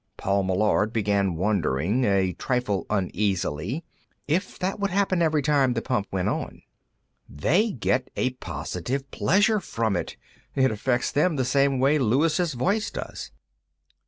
[0.17, 3.83] Paul Meillard began wondering, a trifle uneasily,
[4.27, 6.63] if that would happen every time the pump went on.
[7.29, 10.17] "They get a positive pleasure from it.
[10.55, 13.29] It affects them the same way Luis' voice does."